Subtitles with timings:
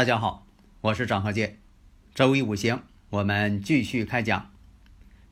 [0.00, 0.46] 大家好，
[0.80, 1.58] 我是张和建。
[2.14, 4.50] 周一五行，我们继续开讲。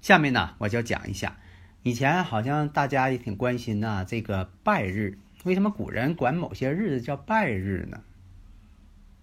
[0.03, 1.39] 下面呢，我就讲一下，
[1.83, 8.03] 以前好像大家也挺关心呐，这个拜日，为什么古人管某些日子叫拜日呢？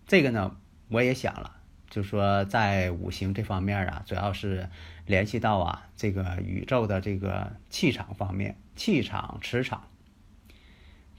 [0.08, 0.58] 这个呢，
[0.90, 1.58] 我也想了，
[1.92, 4.68] 就说在五行这方面啊，主要是
[5.06, 9.88] 联系到啊这个宇宙的这个气场方面，气场、磁场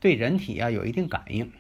[0.01, 1.53] 对人体啊有一定感应。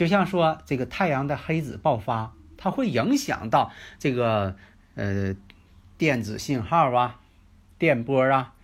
[0.00, 4.56] 就像说这个太阳的黑子爆发，它会影响到这个
[4.94, 5.36] 呃
[5.98, 7.20] 电子信号啊、
[7.76, 8.54] 电波啊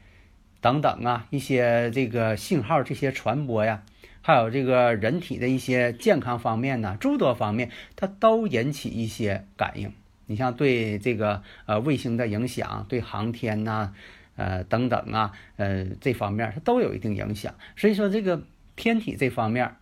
[0.62, 3.83] 等等啊一些这个信号这些传播呀，
[4.23, 9.93] 还有这个人体的一些健康方面呢，诸多方面它都引起一些感应。
[10.25, 13.93] 你像对这个呃卫星的影响，对航天呐
[14.37, 17.55] 呃等等啊呃这方面它都有一定影响。
[17.77, 18.43] 所以说这个
[18.75, 19.77] 天体这方面。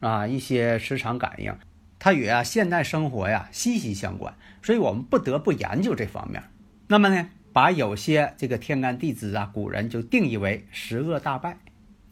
[0.00, 1.56] 啊，一些磁场感应，
[1.98, 6.42] 它与啊现代生活呀息息相关，所以我们不得不研究这方面。
[6.88, 11.58] 那么呢，把有些这个天干地支啊，古人就定义为十恶大败，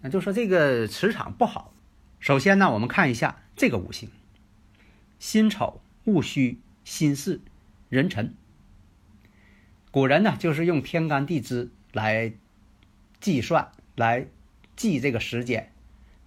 [0.01, 1.75] 那就说这个磁场不好。
[2.19, 4.09] 首先呢，我们看一下这个五行：
[5.19, 7.43] 辛丑、戊戌、辛巳、
[7.91, 8.35] 壬辰。
[9.91, 12.33] 古人呢，就是用天干地支来
[13.21, 14.27] 计算，来
[14.75, 15.71] 记这个时间。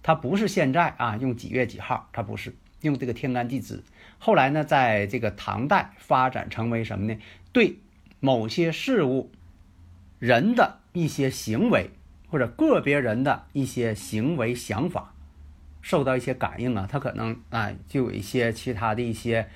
[0.02, 2.08] 它不是现在啊，用几月几号？
[2.12, 3.82] 它不是用这个天干地支。
[4.18, 7.18] 后来呢，在这个唐代发展成为什么呢？
[7.52, 7.78] 对
[8.20, 9.30] 某些事物、
[10.18, 11.90] 人的一些行为，
[12.28, 15.14] 或者个别人的一些行为想法，
[15.82, 19.48] 受到一些感应啊，他可能啊，就有一些其他的一些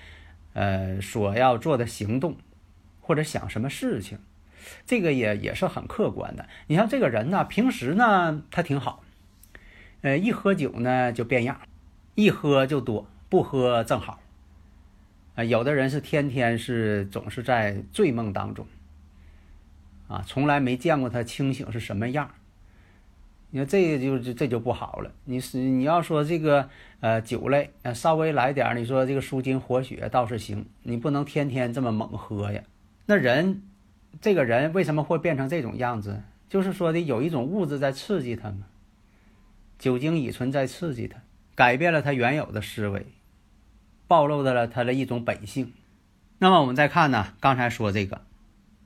[0.53, 2.37] 呃所要做的行动，
[3.01, 4.19] 或者想什么事情，
[4.87, 6.49] 这个也也是很客观的。
[6.67, 9.03] 你像这个人呢，平时呢他挺好。
[10.03, 11.61] 呃，一喝酒呢就变样，
[12.15, 14.21] 一喝就多，不喝正好。
[15.35, 18.67] 啊，有的人是天天是总是在醉梦当中，
[20.09, 22.31] 啊，从来没见过他清醒是什么样。
[23.51, 25.13] 你说这就这就不好了。
[25.25, 26.69] 你是你要说这个
[27.01, 32.63] 呃酒类啊稍微来点你说这个舒筋活血倒是行，你不能天天这么猛喝呀。
[33.07, 33.63] 那人
[34.21, 36.23] 这个人为什么会变成这种样子？
[36.49, 38.67] 就是说的有一种物质在刺激他嘛。
[39.83, 41.25] 酒精乙醇在刺激他，
[41.57, 43.05] 改变了他原有的思维，
[44.07, 45.73] 暴露的了他的一种本性。
[46.39, 47.35] 那么我们再看呢？
[47.41, 48.25] 刚才说这个，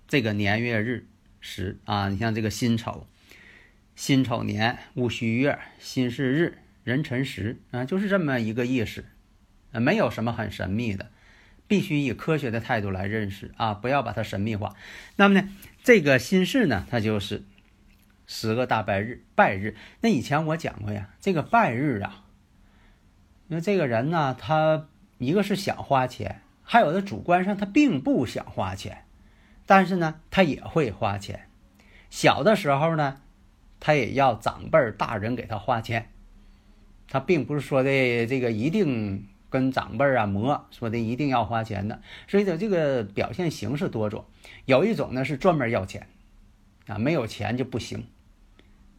[0.08, 1.06] 这个年月日
[1.38, 3.06] 时啊，你像这个辛丑、
[3.94, 9.04] 辛丑年、戊戌月、辛巳日、壬辰时啊，就是这么一个意思，
[9.72, 11.10] 啊，没有什么很神秘的，
[11.68, 14.74] 必须以科学的态度来认识啊，不要把它神秘化。
[15.16, 15.50] 那么呢，
[15.84, 17.42] 这个辛巳呢，它就是。
[18.26, 19.76] 十个大拜日，拜日。
[20.00, 22.24] 那以前我讲过呀，这个拜日啊，
[23.48, 24.88] 那这个人呢，他
[25.18, 29.04] 一个是想花钱，还有的主观上他并不想花钱，
[29.64, 31.48] 但是呢，他也会花钱。
[32.10, 33.20] 小的时候呢，
[33.78, 36.10] 他也要长辈大人给他花钱，
[37.08, 42.00] 他并不是说的这个一定跟长辈啊磨，说的一定要花钱的。
[42.26, 44.24] 所以说这个表现形式多种，
[44.64, 46.08] 有一种呢是专门要钱，
[46.86, 48.06] 啊，没有钱就不行。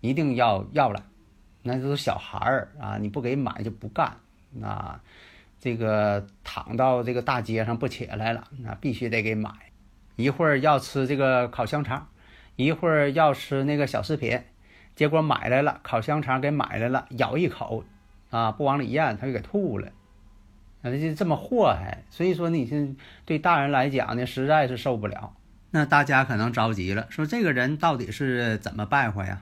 [0.01, 1.03] 一定要要了，
[1.63, 2.97] 那都是小孩儿啊！
[2.99, 4.17] 你不给买就不干。
[4.51, 4.99] 那
[5.59, 9.51] 这个躺到这个大街上不起来了，那必须得给买。
[10.15, 12.07] 一会儿要吃这个烤香肠，
[12.55, 14.41] 一会儿要吃那个小食品，
[14.95, 17.83] 结果买来了烤香肠给买来了，咬一口
[18.29, 19.89] 啊，不往里咽，他就给吐了。
[20.81, 22.03] 那就这么祸害。
[22.09, 22.95] 所以说，你是
[23.25, 25.33] 对大人来讲呢，实在是受不了。
[25.71, 29.41] 那大家可能着急了，说这个人到底是怎么败坏呀？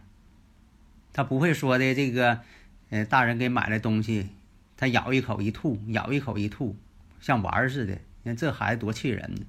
[1.16, 2.42] 他不会说的这个，
[2.90, 4.28] 呃，大人给买的东西，
[4.76, 6.76] 他咬一口一吐，咬一口一吐，
[7.22, 7.94] 像玩儿似的。
[8.24, 9.46] 你看这孩子多气人呢。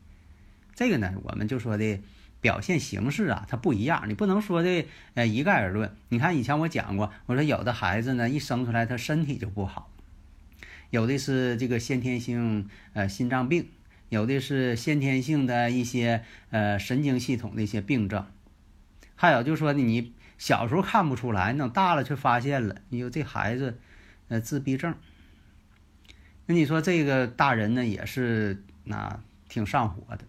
[0.76, 1.98] 这个呢，我们就说的
[2.40, 4.04] 表现形式啊，它不一样。
[4.06, 5.92] 你不能说的呃一概而论。
[6.08, 9.90] 你看以前我讲过，我说有的孩子呢，一生出来他身体就不好，
[10.90, 13.66] 有的是这个先天性呃心脏病，
[14.08, 18.24] 有的是先天性的一些呃神经系统的一些病症，
[19.16, 23.78] 还有就是说你小时候看不出来，等大了却发现了，你说这孩子
[24.28, 24.94] 呃自闭症。
[26.46, 30.24] 那你说这个大人呢也是那挺上火的，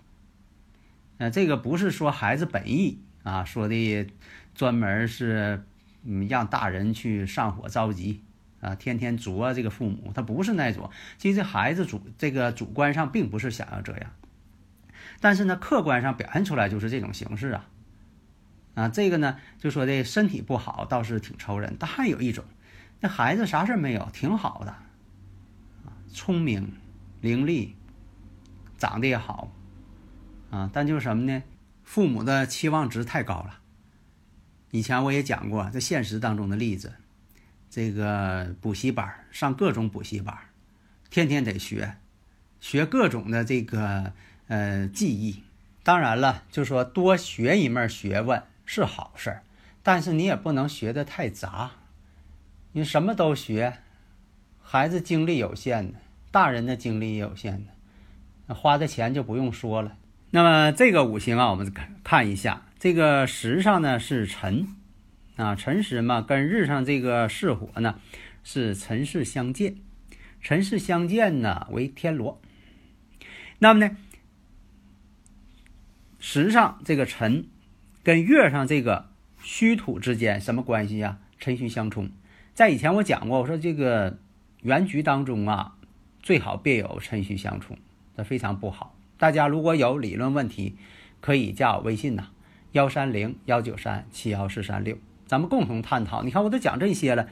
[1.18, 4.08] 呃，这个不是说孩子本意啊，说的
[4.56, 5.64] 专门是
[6.04, 8.24] 嗯让大人去上火着急
[8.62, 10.90] 啊，天天啄这个父母，他不是那种。
[11.20, 14.12] 其实孩子主这个主观上并不是想要这样，
[15.20, 17.68] 但是呢，客观上表现出来就是这种形式啊，
[18.78, 22.46] 啊，这个呢就说这身体不好倒是挺愁人，但还有一种，
[23.00, 24.76] 那孩子啥事没有，挺好的。
[26.14, 26.74] 聪明、
[27.20, 27.72] 伶俐，
[28.78, 29.52] 长得也好，
[30.52, 31.42] 啊，但就是什么呢？
[31.84, 33.62] 父母的期望值太高了。
[34.70, 36.94] 以前我也讲过，在现实当中的例子，
[37.72, 40.38] 这个补习班上各种补习班，
[41.10, 41.96] 天天得学，
[42.60, 44.14] 学各种的这个
[44.48, 45.42] 呃技艺。
[45.82, 49.42] 当然了，就说多学一门学问是好事儿，
[49.82, 51.72] 但是你也不能学的太杂，
[52.74, 53.80] 你什么都学。
[54.62, 56.00] 孩子精力有限的，
[56.30, 57.66] 大人的精力也有限
[58.46, 59.96] 的，花的钱就不用说了。
[60.30, 64.68] 那么这个五行啊，我们看看一下，这个时上呢是辰，
[65.38, 67.98] 啊辰时嘛，跟日上这个巳火呢
[68.44, 69.78] 是辰巳相见，
[70.42, 72.42] 辰巳相见呢为天罗。
[73.60, 73.96] 那么呢，
[76.20, 77.48] 时上这个辰
[78.08, 79.10] 跟月上这个
[79.44, 81.18] 戌土之间什么关系呀？
[81.40, 82.10] 辰戌相冲。
[82.54, 84.18] 在以前我讲过，我说这个。
[84.62, 85.76] 原局当中啊，
[86.24, 87.78] 最好别有辰戌相冲，
[88.16, 88.96] 这非常不好。
[89.18, 90.78] 大家如果有理论问题，
[91.20, 92.30] 可以加我微信呐，
[92.72, 96.24] 幺三零幺九三七幺四三六，咱们共同探讨。
[96.24, 97.28] 你看我都讲这些了，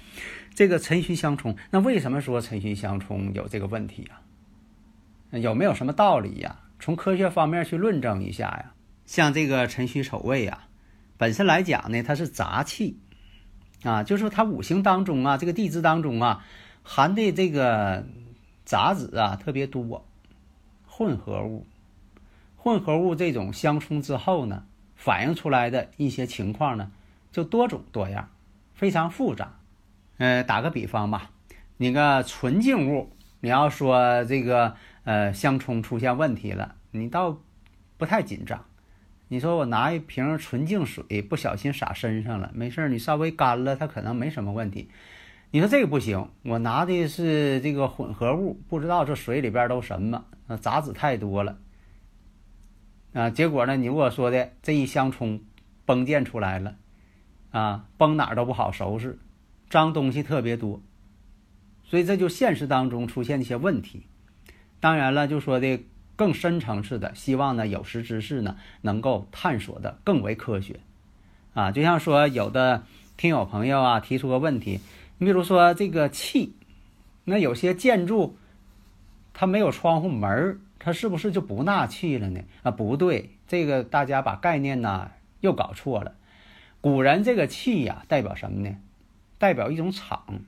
[0.53, 5.39] 这个辰戌相冲，那为什么说辰戌相冲有这个问题啊？
[5.39, 6.59] 有没有什么道理呀？
[6.81, 8.73] 从科学方面去论证一下呀？
[9.05, 10.67] 像这个辰戌丑未啊，
[11.17, 12.99] 本身来讲呢，它是杂气
[13.83, 16.45] 啊，就是说它五行当中啊，这个地支当中啊。
[16.87, 18.05] 含的这个
[18.63, 20.05] 杂质啊特别多，
[20.85, 21.65] 混合物，
[22.55, 24.65] 混合物这种相冲之后呢，
[24.95, 26.91] 反映出来的一些情况呢
[27.31, 28.29] 就多种多样，
[28.75, 29.57] 非常复杂。
[30.17, 31.31] 呃，打个比方吧，
[31.77, 34.75] 你个纯净物，你要说这个
[35.05, 37.39] 呃相冲出现问题了，你倒
[37.97, 38.63] 不太紧张。
[39.27, 44.89] 你说我拿一瓶纯净水不小心洒身上了，没事你稍微干了，它可能没什么问题。
[45.51, 50.25] 你说这个不行，我拿的是这个混合物，不知道这水里边都什么，
[50.59, 51.57] 杂质太多了，
[53.13, 55.41] 啊，结果呢，你如果说的这一箱葱，
[55.85, 56.75] 崩溅出来了，
[57.51, 59.17] 啊，崩哪儿都不好收拾，
[59.69, 60.81] 脏东西特别多，
[61.83, 64.03] 所以这就现实当中出现一些问题。
[64.79, 65.79] 当然了，就说的
[66.15, 70.79] 更深层次的，希望呢有识之士呢能够探索的更为科学，
[71.53, 72.83] 啊，就像说有的
[73.17, 74.79] 听友朋友啊提出个问题。
[75.17, 76.53] 你比如说这个气，
[77.23, 78.37] 那有些建筑
[79.33, 82.41] 它没有窗户门，它是不是就不纳气了呢？
[82.63, 85.11] 啊，不对，这个大家把概念呢
[85.41, 86.15] 又搞错了。
[86.81, 88.75] 古人这个气呀，代表什么呢？
[89.37, 90.41] 代表一种场。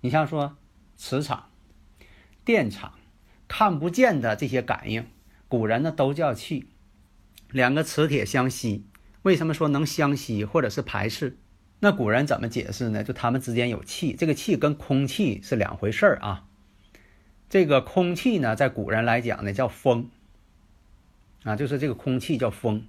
[0.00, 0.56] 你像说
[0.96, 1.44] 磁场、
[2.44, 2.92] 电场，
[3.48, 5.06] 看不见的这些感应，
[5.48, 6.68] 古人呢都叫气。
[7.50, 8.86] 两个磁铁相吸，
[9.22, 11.38] 为什么说能相吸或者是排斥？
[11.80, 13.02] 那古人怎么解释呢？
[13.02, 16.44] 就他们之间有气，这个气跟空气是两回事儿啊。
[17.48, 20.10] 这个空气呢，在古人来讲呢叫风，
[21.44, 22.84] 啊，就是这个空气叫风。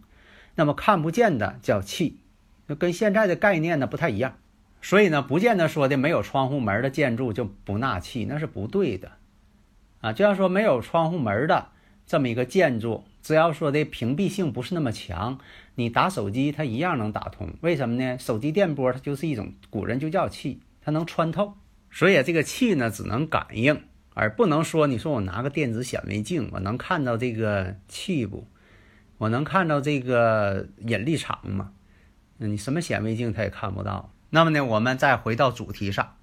[0.56, 2.20] 那么看不见的叫气，
[2.68, 4.38] 那跟现在的概念呢不太一样。
[4.82, 9.14] 所以呢，不见得说的没有窗户门的建筑就不纳气，那是不对的。
[10.02, 11.70] 啊，就像说没有窗户门的
[12.06, 13.04] 这么一个建筑。
[13.22, 15.40] 只要说的屏蔽性不是那么强，
[15.76, 17.54] 你打手机它一样能打通。
[17.62, 18.18] 为什么呢？
[18.18, 21.54] 手机电波它就是一种，古人就叫气，它能穿透。
[21.92, 28.48] 所以这个气呢，只能感应，而不能说你说我拿个电子显微镜，我能看到这个气不？
[29.18, 31.72] 我能看到这个引力场吗？
[32.38, 34.14] 你什么显微镜它也看不到。
[34.30, 36.16] 那么呢，我们再回到主题上。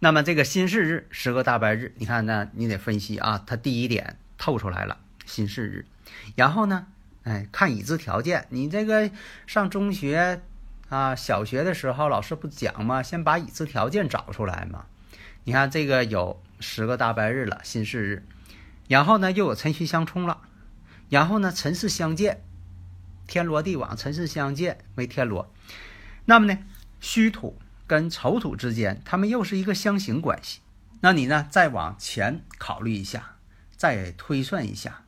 [0.00, 2.48] 那么这个辛巳日十个大白日，你看呢？
[2.52, 5.86] 你得分析啊，它第一点透出来了，辛巳日。
[6.36, 6.86] 然后呢，
[7.24, 8.46] 哎，看已知条件。
[8.50, 9.10] 你这个
[9.46, 10.40] 上中学
[10.88, 13.02] 啊、小学的时候，老师不讲吗？
[13.02, 14.86] 先把已知条件找出来嘛。
[15.42, 18.24] 你看这个有十个大白日了，辛巳日，
[18.86, 20.42] 然后呢又有辰戌相冲了，
[21.08, 22.42] 然后呢辰巳相见，
[23.26, 25.52] 天罗地网，辰巳相见为天罗。
[26.26, 26.58] 那么呢，
[27.00, 30.60] 戌土跟丑土之间，他们又是一个相刑关系。
[31.00, 33.36] 那你呢再往前考虑一下，
[33.76, 35.04] 再推算一下。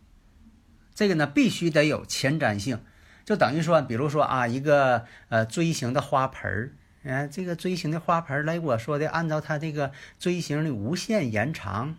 [0.94, 2.80] 这个呢必须得有前瞻性，
[3.24, 6.72] 就等于说，比如说啊，一个呃锥形的花盆儿，
[7.04, 11.96] 哎，这个锥形的花盆儿，来我说的，按照它这个锥形的无限延长，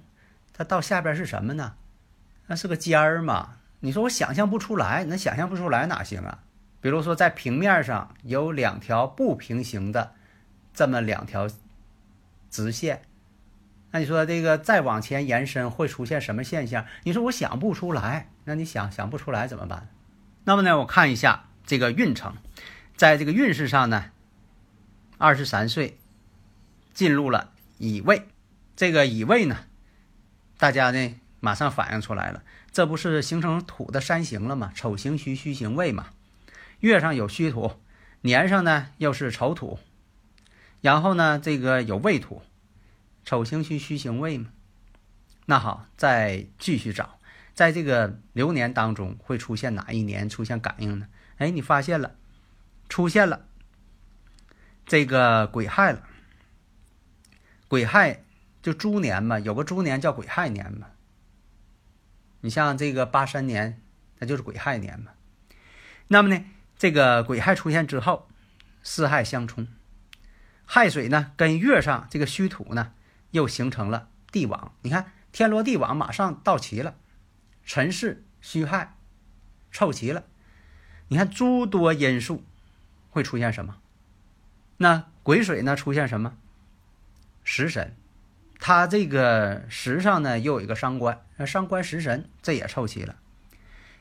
[0.53, 1.75] 它到下边是什么呢？
[2.47, 3.57] 那是个尖儿嘛？
[3.81, 6.43] 你说我想象不出来，那想象不出来哪行啊？
[6.79, 10.13] 比如说在平面上有两条不平行的
[10.73, 11.47] 这么两条
[12.49, 13.01] 直线。
[13.91, 16.85] 那你说这个再往前延伸会出现什么现象？
[17.03, 19.89] 你说我想不出来，那你想想不出来怎么办？
[20.45, 22.35] 那么呢，我看一下这个运程，
[22.95, 24.05] 在这个运势上呢，
[25.17, 25.97] 二十三岁
[26.93, 28.27] 进入了乙未，
[28.77, 29.65] 这个乙未呢，
[30.57, 34.71] 大家呢马上反应出来了，这不是形成土的山形了吗？
[34.73, 36.07] 丑行戌，戌行未嘛，
[36.79, 37.73] 月上有戌土，
[38.21, 39.77] 年上呢又是丑土，
[40.81, 42.41] 然后呢这个有未土。
[43.23, 44.49] 丑行戌，戌行未嘛？
[45.45, 47.19] 那好，再继续找，
[47.53, 51.07] 在这个流年当中会出现哪一年出现感应呢？
[51.37, 52.15] 哎，你发现了，
[52.89, 53.45] 出现了
[54.87, 56.01] 这个癸亥了。
[57.67, 58.23] 癸亥
[58.63, 60.87] 就猪年嘛，有个猪年叫癸亥年嘛。
[62.39, 63.79] 你像这个八三年，
[64.17, 65.11] 那就是癸亥年嘛。
[66.07, 66.43] 那么呢，
[66.75, 68.27] 这个癸亥出现之后，
[68.81, 69.67] 四亥相冲，
[70.73, 72.93] 亥水呢跟月上这个戌土呢。
[73.31, 76.95] 又形成了地网，你看天罗地网马上到齐了，
[77.65, 78.97] 辰巳戌亥
[79.71, 80.25] 凑齐了，
[81.07, 82.43] 你看诸多因素
[83.09, 83.77] 会出现什么？
[84.77, 86.37] 那癸水呢出现什么？
[87.45, 87.95] 食神，
[88.59, 93.15] 它这个时上呢又有一个伤官，伤官食神这也凑齐了，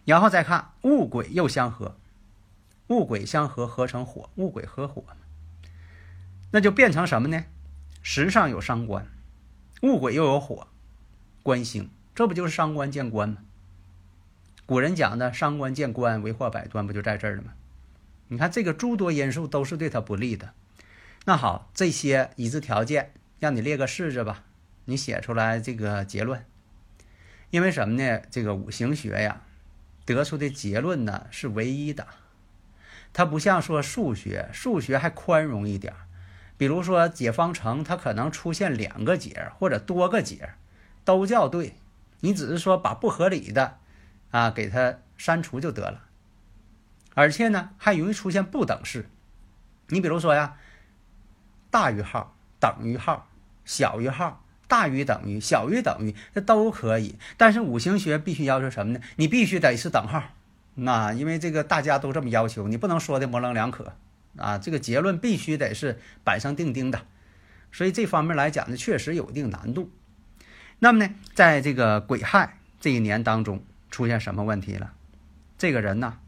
[0.05, 1.97] 然后再看戊癸又相合，
[2.89, 5.05] 戊癸相合合成火，戊癸合火
[6.51, 7.45] 那就变成什么呢？
[8.03, 9.07] 时上有伤官。
[9.83, 10.69] 戊癸又有火，
[11.43, 13.39] 官星，这不就是伤官见官吗？
[14.67, 17.55] 古人讲的“伤官见官，为祸百端”，不就在这儿了吗？
[18.29, 20.53] 你看这个诸多因素都是对他不利的。
[21.25, 24.45] 那好，这些已知条件，让你列个式子吧，
[24.85, 26.45] 你写出来这个结论。
[27.51, 28.21] 因为什么呢？
[28.31, 29.43] 这个五行学呀，
[30.05, 32.07] 得出的结论呢是唯一的，
[33.13, 35.93] 它不像说数学，数学还宽容一点。
[36.61, 40.51] 比如说解方程，它可能出现两个解或者多个解，
[41.07, 41.75] 都叫对。
[42.21, 43.79] 你只是说把不合理的
[44.31, 46.03] 啊给它删除就得了。
[47.15, 49.09] 而且呢，还容易出现不等式。
[49.89, 50.59] 你比如说呀，
[51.71, 53.31] 大于号等于号，
[53.65, 57.17] 小于号大于等于小于等于，这都可以。
[57.39, 59.01] 但是五行学必须要求什么呢？
[59.17, 60.25] 你必须得是等号。
[60.75, 63.95] 那因为这个大家都这么要求，你不能说的模棱两可。
[64.37, 67.07] 啊，这个结论必须得是板上钉钉的，
[67.73, 69.91] 所以这方面来讲呢，确实有一定难度。
[70.79, 74.95] 那么呢，在这个癸亥这一年当中，出现什么问题了？
[75.59, 76.19] 这个人呢，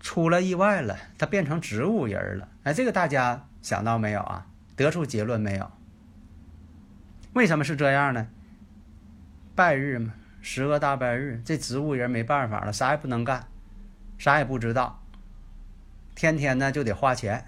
[0.00, 2.48] 出了意外了，他变成植物人了。
[2.64, 4.46] 哎，这个大家想到没有啊？
[4.74, 5.70] 得出结论没有？
[7.34, 8.28] 为什么是这样呢？
[9.54, 13.46] 拜日嘛，十个大拜日，这植物人没办法了，啥也不能干，
[14.18, 15.01] 啥也不知道。
[16.14, 17.44] 天天呢就得花钱，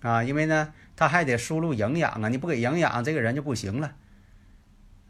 [0.00, 3.94] 啊，因为呢他还得输入营养啊，你不给营养，这个人就不行了，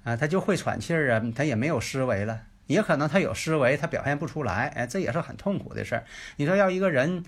[0.05, 6.05] 啊，他就会喘气儿啊，他也没有思维了，也可能他有思维，他表现不出来，哎，这也是很痛苦的事儿。
[6.37, 7.25] 你说要一个人，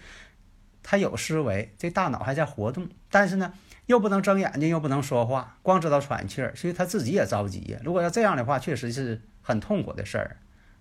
[0.82, 3.52] 他有思维，这大脑还在活动，但是呢
[3.86, 7.78] 又不能睁眼睛，又不能说话，光知道喘气儿，所以他自己也着急呀。
[7.82, 10.36] 如果要这样的话，确实是很痛苦的事儿，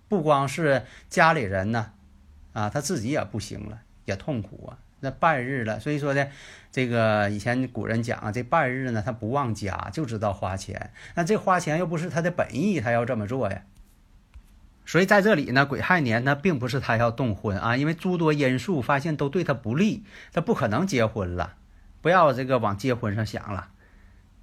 [0.08, 1.92] 不光是家里人呢，
[2.52, 3.82] 啊，他自己也不行了。
[4.06, 6.26] 也痛苦啊，那半日了，所以说呢，
[6.72, 10.90] 这个以前古人讲啊，这半日呢，他不忘家，就知道花钱。
[11.14, 13.62] 那这花钱又不是他的本意，他要这么做呀。
[14.86, 21.54] 所以在这里呢，癸亥年呢，并不是他要动婚啊，因为诸多因素发现都对他不利，他不可能结婚了。
[22.00, 23.70] 不要这个往结婚上想了。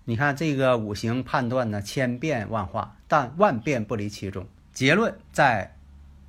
[0.03, 4.45] 你看这个五行判断呢，千变万化，但万变不离其中。
[4.73, 5.77] 结论在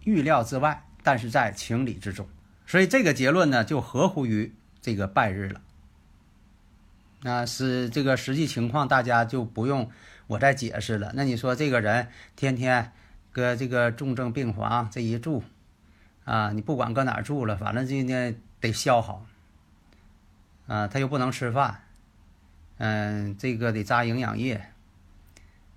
[0.05, 2.29] 预料之外，但是在情理之中。
[2.75, 4.53] 所以这个结论呢，就合乎于
[4.83, 5.61] 这个拜日了。
[7.23, 9.93] 那是这个实际情况，大家就不用
[10.27, 11.13] 我再解释了。
[11.15, 12.91] 那你说这个人天天
[13.31, 15.45] 搁这个重症病房这一住，
[16.25, 19.25] 啊，你不管搁哪住了，反正今天得消耗，
[20.67, 21.81] 啊，他又不能吃饭，
[22.79, 24.67] 嗯，这个得扎营养液，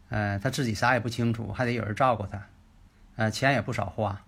[0.10, 2.48] 嗯，他自己啥也不清楚，还得有人照顾他，
[3.18, 4.26] 呃，钱也不少花，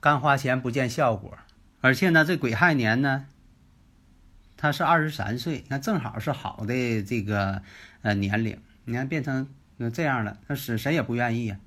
[0.00, 1.38] 干花钱不见效果。
[1.80, 3.26] 而且呢，这癸亥年呢，
[4.56, 7.62] 他是二十三岁，那正好是好的这个
[8.02, 8.58] 呃年龄。
[8.84, 9.48] 你看变成
[9.92, 11.58] 这样了，那是谁也不愿意呀。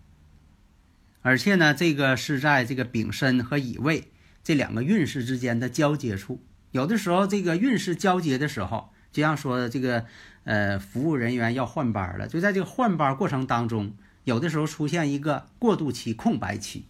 [1.21, 4.11] 而且呢，这个是在这个丙申和乙未
[4.43, 6.43] 这两个运势之间的交接处。
[6.71, 10.05] 有的时候，这个运势交接的时候，就像说这个
[10.43, 13.93] 呃，服务人员要换班了，就在这个换班过程当中，
[14.25, 16.85] 有的时候出现一个过渡期、空白期。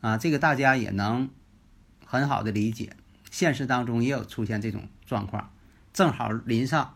[0.00, 1.30] 啊，这个大家也能
[2.14, 2.94] 很好的理解，
[3.28, 5.50] 现实当中也有出现这种状况，
[5.92, 6.94] 正好临上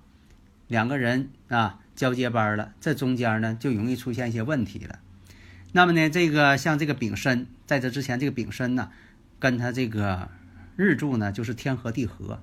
[0.68, 5.00] 两个人啊交接班了，这中间呢就容易出现一些问题了。
[5.72, 8.92] 那么呢，这个像这个丙申，在这之前这个丙申呢，
[9.40, 10.30] 跟他这个
[10.76, 12.40] 日柱呢就是天合地合，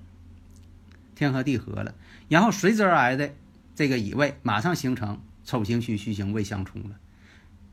[1.16, 1.96] 天合地合了，
[2.28, 3.34] 然后随之而来的
[3.74, 6.98] 这个乙未马上形成丑行戌戌行未相冲了，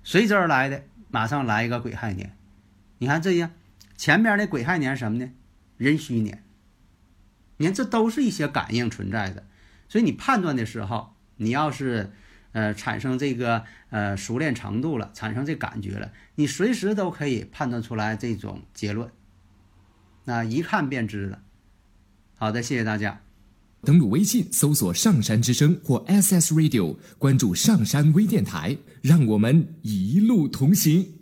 [0.05, 2.37] 随之而来的马上来一个癸亥年。
[2.99, 3.51] 你看这样，
[3.97, 5.31] 前边的癸亥年什么呢？
[5.77, 6.45] 壬戌年。
[7.59, 9.47] 你看这都是一些感应存在的，
[9.89, 12.11] 所以你判断的时候，你要是
[12.53, 19.11] 呃产生这个呃熟练程度了，产生这感觉了，你随时都可以判断出来这种结论，
[20.25, 21.43] 那一看便知了。
[22.35, 23.21] 好的，谢谢大家。
[23.85, 31.22] 登录微信搜索“上山之声”或 “SS Radio”，关注上山微电台，让我们一路同行。